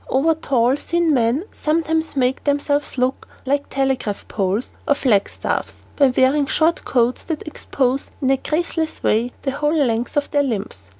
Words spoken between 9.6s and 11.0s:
length of their limbs.